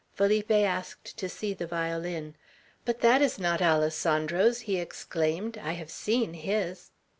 Felipe 0.15 0.49
asked 0.49 1.15
to 1.17 1.29
see 1.29 1.53
the 1.53 1.67
violin. 1.67 2.33
"But 2.85 3.01
that 3.01 3.21
is 3.21 3.37
not 3.37 3.61
Alessandro's," 3.61 4.61
he 4.61 4.79
exclaimed. 4.79 5.59
"I 5.59 5.73
have 5.73 5.91
seen 5.91 6.33
his." 6.33 6.89